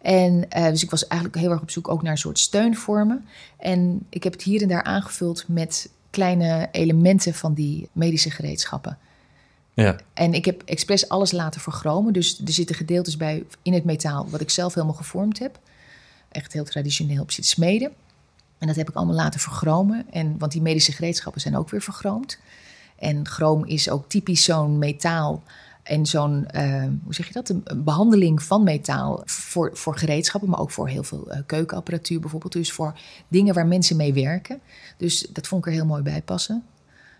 En 0.00 0.46
uh, 0.56 0.68
dus 0.68 0.82
ik 0.82 0.90
was 0.90 1.06
eigenlijk 1.06 1.40
heel 1.40 1.50
erg 1.50 1.60
op 1.60 1.70
zoek 1.70 1.88
ook 1.88 2.02
naar 2.02 2.12
een 2.12 2.18
soort 2.18 2.38
steunvormen. 2.38 3.26
En 3.58 4.06
ik 4.08 4.22
heb 4.22 4.32
het 4.32 4.42
hier 4.42 4.62
en 4.62 4.68
daar 4.68 4.82
aangevuld 4.82 5.44
met 5.48 5.90
kleine 6.10 6.68
elementen 6.70 7.34
van 7.34 7.54
die 7.54 7.88
medische 7.92 8.30
gereedschappen. 8.30 8.98
Ja. 9.74 9.96
En 10.14 10.34
ik 10.34 10.44
heb 10.44 10.62
expres 10.62 11.08
alles 11.08 11.32
laten 11.32 11.60
vergromen. 11.60 12.12
Dus 12.12 12.40
er 12.46 12.52
zitten 12.52 12.76
gedeeltes 12.76 13.16
bij 13.16 13.44
in 13.62 13.72
het 13.72 13.84
metaal 13.84 14.28
wat 14.30 14.40
ik 14.40 14.50
zelf 14.50 14.74
helemaal 14.74 14.96
gevormd 14.96 15.38
heb. 15.38 15.58
Echt 16.28 16.52
heel 16.52 16.64
traditioneel 16.64 17.22
op 17.22 17.30
zit 17.30 17.46
smeden. 17.46 17.92
En 18.64 18.70
dat 18.70 18.78
heb 18.78 18.88
ik 18.88 18.94
allemaal 18.94 19.14
laten 19.14 19.40
vergromen. 19.40 20.06
En, 20.10 20.38
want 20.38 20.52
die 20.52 20.62
medische 20.62 20.92
gereedschappen 20.92 21.40
zijn 21.40 21.56
ook 21.56 21.70
weer 21.70 21.82
vergroomd. 21.82 22.38
En 22.98 23.26
chroom 23.26 23.64
is 23.64 23.90
ook 23.90 24.08
typisch 24.08 24.44
zo'n 24.44 24.78
metaal 24.78 25.42
en 25.82 26.06
zo'n, 26.06 26.48
uh, 26.54 26.84
hoe 27.04 27.14
zeg 27.14 27.26
je 27.26 27.32
dat, 27.32 27.54
behandeling 27.84 28.42
van 28.42 28.62
metaal 28.62 29.22
voor, 29.24 29.70
voor 29.72 29.98
gereedschappen, 29.98 30.50
maar 30.50 30.60
ook 30.60 30.70
voor 30.70 30.88
heel 30.88 31.02
veel 31.02 31.32
uh, 31.32 31.38
keukenapparatuur 31.46 32.20
bijvoorbeeld. 32.20 32.52
Dus 32.52 32.72
voor 32.72 32.98
dingen 33.28 33.54
waar 33.54 33.66
mensen 33.66 33.96
mee 33.96 34.12
werken. 34.12 34.60
Dus 34.96 35.26
dat 35.32 35.46
vond 35.46 35.66
ik 35.66 35.72
er 35.72 35.78
heel 35.78 35.86
mooi 35.86 36.02
bij 36.02 36.22
passen. 36.22 36.64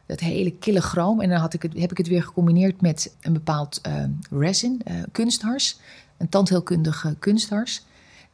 Dat 0.07 0.21
hele 0.21 0.51
kille 0.51 0.81
chroom. 0.81 1.21
En 1.21 1.29
dan 1.29 1.39
had 1.39 1.55
ik 1.55 1.63
het, 1.63 1.73
heb 1.79 1.91
ik 1.91 1.99
het 1.99 2.09
weer 2.09 2.23
gecombineerd 2.23 2.81
met 2.81 3.15
een 3.21 3.33
bepaald 3.33 3.81
uh, 3.87 4.05
resin, 4.41 4.83
kunsthars. 5.13 5.79
Een 6.17 6.29
tandheelkundige 6.29 7.17
kunsthars. 7.19 7.85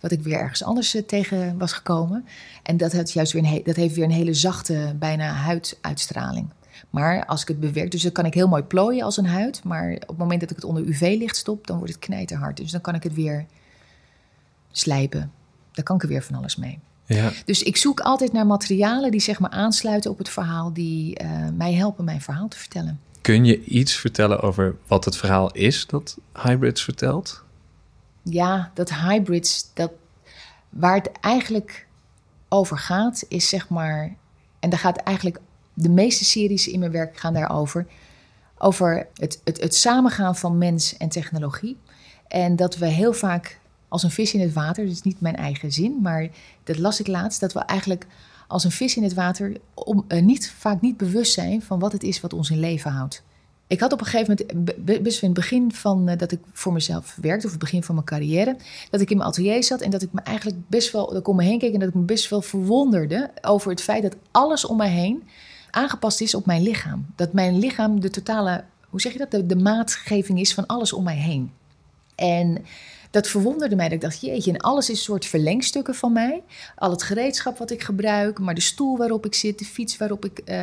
Wat 0.00 0.11
ik 0.11 0.23
weer 0.23 0.38
ergens 0.38 0.64
anders 0.64 0.95
eh, 0.95 1.02
tegen 1.02 1.59
was 1.59 1.73
gekomen. 1.73 2.25
En 2.62 2.76
dat, 2.76 2.92
heeft 2.92 3.12
juist 3.12 3.33
weer 3.33 3.45
een 3.45 3.62
dat 3.64 3.76
heeft 3.76 3.95
weer 3.95 4.04
een 4.04 4.11
hele 4.11 4.35
zachte, 4.35 4.95
bijna 4.99 5.33
huiduitstraling. 5.33 6.49
Maar 6.90 7.26
als 7.26 7.42
ik 7.42 7.49
het 7.49 7.61
bewerk, 7.61 7.90
dus 7.90 8.02
dan 8.02 8.12
kan 8.12 8.26
ik 8.26 8.35
heel 8.35 8.49
mooi 8.49 8.62
plooien 8.62 9.04
als 9.04 9.16
een 9.16 9.26
huid. 9.26 9.64
Maar 9.64 9.92
op 9.92 10.09
het 10.09 10.16
moment 10.16 10.40
dat 10.40 10.50
ik 10.50 10.57
het 10.57 10.64
onder 10.64 10.83
UV-licht 10.83 11.37
stop, 11.37 11.66
dan 11.66 11.76
wordt 11.76 11.92
het 11.92 12.02
knijterhard. 12.02 12.57
Dus 12.57 12.71
dan 12.71 12.80
kan 12.80 12.95
ik 12.95 13.02
het 13.02 13.14
weer 13.14 13.47
slijpen. 14.73 15.33
Daar 15.73 15.85
kan 15.85 15.97
ik 15.97 16.02
er 16.02 16.09
weer 16.09 16.23
van 16.23 16.35
alles 16.35 16.57
mee. 16.57 16.78
Ja. 17.07 17.33
Dus 17.45 17.62
ik 17.62 17.76
zoek 17.76 18.00
altijd 18.00 18.33
naar 18.33 18.47
materialen 18.47 19.11
die 19.11 19.21
zeg 19.21 19.40
maar 19.40 19.50
aansluiten 19.50 20.11
op 20.11 20.19
het 20.19 20.28
verhaal, 20.28 20.73
die 20.73 21.23
uh, 21.23 21.49
mij 21.57 21.75
helpen 21.75 22.04
mijn 22.04 22.21
verhaal 22.21 22.49
te 22.49 22.59
vertellen. 22.59 23.00
Kun 23.21 23.45
je 23.45 23.64
iets 23.64 23.95
vertellen 23.95 24.40
over 24.40 24.76
wat 24.87 25.04
het 25.04 25.16
verhaal 25.16 25.52
is 25.52 25.87
dat 25.87 26.16
Hybrids 26.42 26.85
vertelt? 26.85 27.45
Ja, 28.22 28.70
dat 28.74 28.94
hybrids, 28.94 29.70
dat, 29.74 29.90
waar 30.68 30.94
het 30.94 31.10
eigenlijk 31.20 31.86
over 32.48 32.78
gaat, 32.78 33.24
is 33.28 33.48
zeg 33.48 33.68
maar. 33.68 34.14
En 34.58 34.70
daar 34.70 34.78
gaat 34.78 34.96
eigenlijk. 34.96 35.40
De 35.74 35.88
meeste 35.88 36.24
series 36.24 36.68
in 36.68 36.78
mijn 36.78 36.92
werk 36.92 37.18
gaan 37.18 37.32
daarover. 37.32 37.86
Over 38.58 39.06
het, 39.14 39.40
het, 39.44 39.60
het 39.60 39.74
samengaan 39.74 40.36
van 40.36 40.58
mens 40.58 40.96
en 40.96 41.08
technologie. 41.08 41.76
En 42.28 42.56
dat 42.56 42.76
we 42.76 42.86
heel 42.86 43.12
vaak 43.12 43.58
als 43.88 44.02
een 44.02 44.10
vis 44.10 44.34
in 44.34 44.40
het 44.40 44.52
water, 44.52 44.86
dus 44.86 45.02
niet 45.02 45.20
mijn 45.20 45.36
eigen 45.36 45.72
zin, 45.72 45.98
maar 46.02 46.28
dat 46.64 46.78
las 46.78 47.00
ik 47.00 47.06
laatst, 47.06 47.40
dat 47.40 47.52
we 47.52 47.60
eigenlijk 47.60 48.06
als 48.46 48.64
een 48.64 48.70
vis 48.70 48.96
in 48.96 49.02
het 49.02 49.14
water 49.14 49.56
om, 49.74 50.04
uh, 50.08 50.22
niet, 50.22 50.50
vaak 50.50 50.80
niet 50.80 50.96
bewust 50.96 51.32
zijn 51.32 51.62
van 51.62 51.78
wat 51.78 51.92
het 51.92 52.02
is 52.02 52.20
wat 52.20 52.32
ons 52.32 52.50
in 52.50 52.60
leven 52.60 52.90
houdt. 52.90 53.22
Ik 53.70 53.80
had 53.80 53.92
op 53.92 54.00
een 54.00 54.06
gegeven 54.06 54.46
moment, 54.54 55.02
best 55.02 55.22
in 55.22 55.28
het 55.28 55.38
begin 55.38 55.72
van 55.72 56.08
uh, 56.10 56.18
dat 56.18 56.32
ik 56.32 56.40
voor 56.52 56.72
mezelf 56.72 57.16
werkte, 57.20 57.46
of 57.46 57.52
het 57.52 57.60
begin 57.60 57.82
van 57.82 57.94
mijn 57.94 58.06
carrière, 58.06 58.56
dat 58.90 59.00
ik 59.00 59.10
in 59.10 59.16
mijn 59.16 59.28
atelier 59.28 59.64
zat 59.64 59.80
en 59.80 59.90
dat 59.90 60.02
ik 60.02 60.12
me 60.12 60.20
eigenlijk 60.20 60.58
best 60.68 60.92
wel, 60.92 61.06
dat 61.06 61.16
ik 61.16 61.28
om 61.28 61.36
me 61.36 61.42
heen 61.42 61.58
keek 61.58 61.72
en 61.72 61.80
dat 61.80 61.88
ik 61.88 61.94
me 61.94 62.00
best 62.00 62.28
wel 62.28 62.42
verwonderde 62.42 63.30
over 63.40 63.70
het 63.70 63.82
feit 63.82 64.02
dat 64.02 64.16
alles 64.30 64.64
om 64.64 64.76
mij 64.76 64.88
heen 64.88 65.22
aangepast 65.70 66.20
is 66.20 66.34
op 66.34 66.46
mijn 66.46 66.62
lichaam. 66.62 67.06
Dat 67.16 67.32
mijn 67.32 67.58
lichaam 67.58 68.00
de 68.00 68.10
totale, 68.10 68.64
hoe 68.88 69.00
zeg 69.00 69.12
je 69.12 69.26
dat, 69.28 69.48
de, 69.48 69.56
maatgeving 69.56 70.40
is 70.40 70.54
van 70.54 70.66
alles 70.66 70.92
om 70.92 71.04
mij 71.04 71.16
heen. 71.16 71.52
En 72.14 72.64
dat 73.10 73.28
verwonderde 73.28 73.76
mij. 73.76 73.84
Dat 73.84 73.94
ik 73.94 74.00
dacht, 74.00 74.20
jeetje, 74.20 74.52
en 74.52 74.60
alles 74.60 74.90
is 74.90 74.98
een 74.98 75.04
soort 75.04 75.26
verlengstukken 75.26 75.94
van 75.94 76.12
mij. 76.12 76.42
Al 76.76 76.90
het 76.90 77.02
gereedschap 77.02 77.58
wat 77.58 77.70
ik 77.70 77.82
gebruik, 77.82 78.38
maar 78.38 78.54
de 78.54 78.60
stoel 78.60 78.96
waarop 78.96 79.26
ik 79.26 79.34
zit, 79.34 79.58
de 79.58 79.64
fiets 79.64 79.96
waarop 79.96 80.24
ik... 80.24 80.40
Uh, 80.44 80.60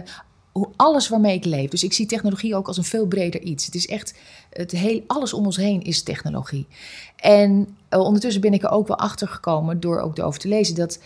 alles 0.75 1.07
waarmee 1.09 1.35
ik 1.35 1.45
leef. 1.45 1.69
Dus 1.69 1.83
ik 1.83 1.93
zie 1.93 2.05
technologie 2.05 2.55
ook 2.55 2.67
als 2.67 2.77
een 2.77 2.83
veel 2.83 3.07
breder 3.07 3.41
iets. 3.41 3.65
Het 3.65 3.75
is 3.75 3.87
echt, 3.87 4.13
het 4.49 4.71
heel, 4.71 5.03
alles 5.07 5.33
om 5.33 5.45
ons 5.45 5.57
heen 5.57 5.81
is 5.81 6.03
technologie. 6.03 6.67
En 7.15 7.77
uh, 7.89 7.99
ondertussen 7.99 8.41
ben 8.41 8.53
ik 8.53 8.63
er 8.63 8.69
ook 8.69 8.87
wel 8.87 8.97
achter 8.97 9.27
gekomen 9.27 9.79
door 9.79 9.99
ook 9.99 10.17
erover 10.17 10.39
te 10.39 10.47
lezen 10.47 10.75
dat 10.75 10.99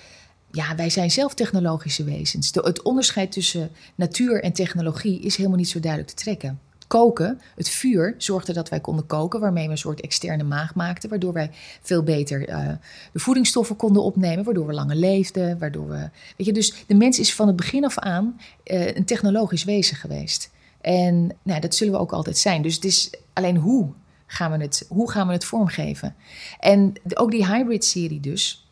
ja, 0.52 0.76
wij 0.76 0.90
zijn 0.90 1.12
zelf 1.12 1.34
technologische 1.34 2.04
wezens. 2.04 2.52
De, 2.52 2.60
het 2.60 2.82
onderscheid 2.82 3.32
tussen 3.32 3.72
natuur 3.96 4.44
en 4.44 4.54
technologie 4.54 5.20
is 5.20 5.36
helemaal 5.36 5.58
niet 5.58 5.70
zo 5.70 5.80
duidelijk 5.80 6.12
te 6.12 6.24
trekken 6.24 6.60
koken, 6.92 7.42
het 7.56 7.70
vuur, 7.70 8.16
zorgde 8.18 8.54
dat 8.54 8.70
wij 8.70 8.80
konden 8.80 9.06
koken, 9.06 9.40
waarmee 9.40 9.66
we 9.66 9.72
een 9.72 9.78
soort 9.78 10.02
externe 10.02 10.44
maag 10.44 10.76
maakten, 10.76 11.10
waardoor 11.10 11.34
wij 11.34 11.50
veel 11.82 12.04
beter 12.04 12.50
uh, 12.50 12.70
de 13.12 13.20
voedingsstoffen 13.20 13.76
konden 13.76 14.04
opnemen, 14.04 14.44
waardoor 14.44 14.68
we 14.68 14.74
langer 14.74 14.96
leefden, 14.96 15.60
waardoor 15.60 15.88
we, 15.88 16.10
weet 16.38 16.48
je, 16.48 16.54
dus 16.54 16.84
de 16.88 16.96
mens 16.96 17.20
is 17.20 17.36
van 17.36 17.48
het 17.48 17.56
begin 17.56 17.86
af 17.86 17.98
aan 17.98 18.40
uh, 18.66 18.96
een 18.96 19.06
technologisch 19.06 19.64
wezen 19.64 19.98
geweest. 19.98 20.52
En 20.82 21.36
nou, 21.44 21.60
dat 21.60 21.76
zullen 21.76 21.94
we 21.94 22.00
ook 22.00 22.12
altijd 22.12 22.38
zijn. 22.38 22.62
Dus 22.62 22.76
het 22.76 22.86
is 22.86 23.10
alleen 23.34 23.58
hoe 23.58 23.90
gaan 24.26 24.52
we 24.52 24.58
het, 24.58 24.86
hoe 24.88 25.12
gaan 25.12 25.28
we 25.28 25.34
het 25.34 25.46
vormgeven? 25.46 26.16
En 26.60 26.94
ook 27.14 27.32
die 27.32 27.48
hybrid-serie 27.48 28.20
dus 28.20 28.70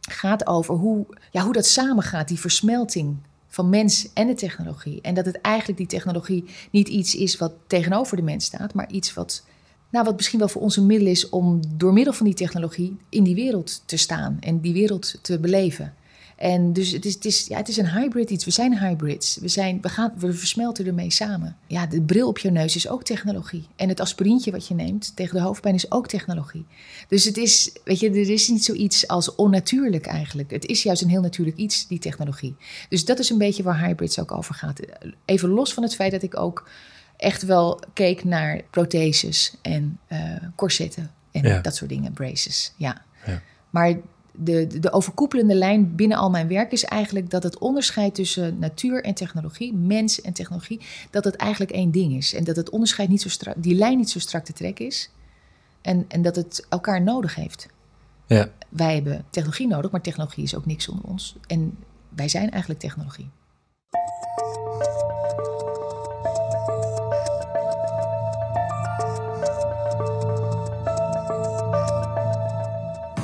gaat 0.00 0.46
over 0.46 0.74
hoe, 0.74 1.06
ja, 1.30 1.42
hoe 1.42 1.52
dat 1.52 1.66
samengaat, 1.66 2.28
die 2.28 2.40
versmelting 2.40 3.16
van 3.54 3.68
mens 3.68 4.08
en 4.12 4.26
de 4.26 4.34
technologie. 4.34 5.00
En 5.00 5.14
dat 5.14 5.24
het 5.24 5.40
eigenlijk 5.40 5.78
die 5.78 5.86
technologie 5.86 6.44
niet 6.70 6.88
iets 6.88 7.14
is 7.14 7.36
wat 7.36 7.52
tegenover 7.66 8.16
de 8.16 8.22
mens 8.22 8.44
staat, 8.44 8.74
maar 8.74 8.90
iets 8.90 9.14
wat, 9.14 9.44
nou, 9.90 10.04
wat 10.04 10.16
misschien 10.16 10.38
wel 10.38 10.48
voor 10.48 10.62
ons 10.62 10.76
een 10.76 10.86
middel 10.86 11.08
is 11.08 11.28
om 11.28 11.60
door 11.76 11.92
middel 11.92 12.12
van 12.12 12.26
die 12.26 12.34
technologie 12.34 12.96
in 13.08 13.24
die 13.24 13.34
wereld 13.34 13.82
te 13.86 13.96
staan 13.96 14.36
en 14.40 14.60
die 14.60 14.72
wereld 14.72 15.18
te 15.22 15.38
beleven. 15.38 15.94
En 16.36 16.72
dus 16.72 16.90
het 16.90 17.04
is, 17.04 17.14
het, 17.14 17.24
is, 17.24 17.46
ja, 17.46 17.56
het 17.56 17.68
is 17.68 17.76
een 17.76 17.90
hybrid 17.90 18.30
iets. 18.30 18.44
We 18.44 18.50
zijn 18.50 18.78
hybrids. 18.78 19.36
We, 19.36 19.48
zijn, 19.48 19.78
we, 19.80 19.88
gaan, 19.88 20.12
we 20.16 20.32
versmelten 20.32 20.86
ermee 20.86 21.10
samen. 21.10 21.56
Ja, 21.66 21.86
de 21.86 22.02
bril 22.02 22.28
op 22.28 22.38
je 22.38 22.50
neus 22.50 22.76
is 22.76 22.88
ook 22.88 23.02
technologie. 23.02 23.66
En 23.76 23.88
het 23.88 24.00
aspirintje 24.00 24.50
wat 24.50 24.68
je 24.68 24.74
neemt 24.74 25.16
tegen 25.16 25.34
de 25.34 25.42
hoofdpijn 25.42 25.74
is 25.74 25.90
ook 25.90 26.06
technologie. 26.06 26.66
Dus 27.08 27.24
het 27.24 27.36
is, 27.36 27.76
weet 27.84 28.00
je, 28.00 28.10
er 28.10 28.30
is 28.30 28.48
niet 28.48 28.64
zoiets 28.64 29.08
als 29.08 29.34
onnatuurlijk 29.34 30.06
eigenlijk. 30.06 30.50
Het 30.50 30.66
is 30.66 30.82
juist 30.82 31.02
een 31.02 31.08
heel 31.08 31.20
natuurlijk 31.20 31.56
iets, 31.56 31.86
die 31.86 31.98
technologie. 31.98 32.56
Dus 32.88 33.04
dat 33.04 33.18
is 33.18 33.30
een 33.30 33.38
beetje 33.38 33.62
waar 33.62 33.84
hybrids 33.84 34.20
ook 34.20 34.32
over 34.32 34.54
gaat. 34.54 34.80
Even 35.24 35.48
los 35.48 35.74
van 35.74 35.82
het 35.82 35.94
feit 35.94 36.12
dat 36.12 36.22
ik 36.22 36.38
ook 36.38 36.68
echt 37.16 37.42
wel 37.42 37.80
keek 37.92 38.24
naar 38.24 38.60
protheses 38.70 39.56
en 39.62 39.98
uh, 40.12 40.18
corsetten 40.54 41.10
en 41.30 41.62
dat 41.62 41.76
soort 41.76 41.90
dingen, 41.90 42.12
braces. 42.12 42.72
Ja. 42.76 43.02
ja. 43.26 43.42
Maar 43.70 43.96
de, 44.36 44.80
de, 44.80 44.92
overkoepelende 44.92 45.54
lijn 45.54 45.94
binnen 45.94 46.18
al 46.18 46.30
mijn 46.30 46.48
werk 46.48 46.72
is 46.72 46.84
eigenlijk 46.84 47.30
dat 47.30 47.42
het 47.42 47.58
onderscheid 47.58 48.14
tussen 48.14 48.58
natuur 48.58 49.04
en 49.04 49.14
technologie, 49.14 49.74
mens 49.74 50.20
en 50.20 50.32
technologie, 50.32 50.80
dat 51.10 51.24
het 51.24 51.36
eigenlijk 51.36 51.70
één 51.70 51.90
ding 51.90 52.12
is. 52.12 52.34
En 52.34 52.44
dat 52.44 52.56
het 52.56 52.70
onderscheid 52.70 53.08
niet 53.08 53.22
zo 53.22 53.28
strak, 53.28 53.54
die 53.58 53.74
lijn 53.74 53.96
niet 53.96 54.10
zo 54.10 54.18
strak 54.18 54.44
te 54.44 54.52
trekken 54.52 54.86
is. 54.86 55.10
En, 55.80 56.04
en 56.08 56.22
dat 56.22 56.36
het 56.36 56.66
elkaar 56.68 57.02
nodig 57.02 57.34
heeft. 57.34 57.68
Ja. 58.26 58.50
Wij 58.68 58.94
hebben 58.94 59.24
technologie 59.30 59.66
nodig, 59.68 59.90
maar 59.90 60.00
technologie 60.00 60.44
is 60.44 60.54
ook 60.54 60.66
niks 60.66 60.84
zonder 60.84 61.04
ons. 61.04 61.36
En 61.46 61.78
wij 62.08 62.28
zijn 62.28 62.50
eigenlijk 62.50 62.80
technologie. 62.80 63.30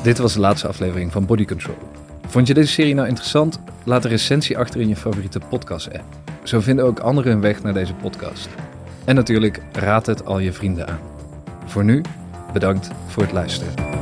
Dit 0.03 0.19
was 0.19 0.33
de 0.33 0.41
laatste 0.41 0.69
aflevering 0.69 1.13
van 1.13 1.27
Body 1.27 1.45
Control. 1.45 1.77
Vond 2.27 2.47
je 2.47 2.55
deze 2.55 2.73
serie 2.73 2.95
nou 2.95 3.09
interessant? 3.09 3.61
Laat 3.85 4.05
een 4.05 4.11
recensie 4.11 4.59
achter 4.59 4.81
in 4.81 4.89
je 4.89 4.97
favoriete 4.97 5.41
podcast-app. 5.49 6.05
Zo 6.43 6.61
vinden 6.61 6.85
ook 6.85 6.99
anderen 6.99 7.33
hun 7.33 7.41
weg 7.41 7.63
naar 7.63 7.75
deze 7.75 7.95
podcast. 7.95 8.49
En 9.05 9.15
natuurlijk, 9.15 9.61
raad 9.73 10.07
het 10.07 10.25
al 10.25 10.39
je 10.39 10.53
vrienden 10.53 10.89
aan. 10.89 11.01
Voor 11.67 11.85
nu, 11.85 12.03
bedankt 12.53 12.91
voor 13.07 13.23
het 13.23 13.33
luisteren. 13.33 14.00